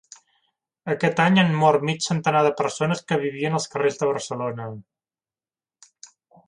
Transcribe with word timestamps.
Aquest 0.93 1.21
any 1.25 1.37
han 1.41 1.51
mort 1.65 1.85
mig 1.89 2.01
centenar 2.07 2.43
de 2.49 2.55
persones 2.63 3.05
que 3.11 3.21
vivien 3.27 3.59
als 3.59 3.71
carrers 3.75 4.01
de 4.01 4.13
Barcelona 4.15 4.73